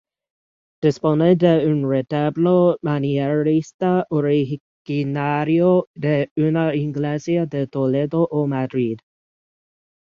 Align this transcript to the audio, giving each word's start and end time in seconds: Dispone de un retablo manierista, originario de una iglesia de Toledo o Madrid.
Dispone 0.85 1.35
de 1.43 1.51
un 1.71 1.83
retablo 1.87 2.79
manierista, 2.81 4.07
originario 4.09 5.87
de 5.93 6.31
una 6.37 6.73
iglesia 6.73 7.45
de 7.45 7.67
Toledo 7.67 8.27
o 8.31 8.47
Madrid. 8.47 8.97